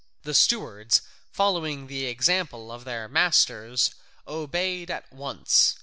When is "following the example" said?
1.31-2.71